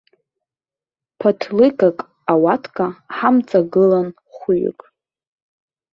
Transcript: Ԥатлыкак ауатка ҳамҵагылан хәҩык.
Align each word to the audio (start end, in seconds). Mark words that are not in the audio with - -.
Ԥатлыкак 1.19 1.97
ауатка 2.31 2.85
ҳамҵагылан 3.15 4.07
хәҩык. 4.35 4.79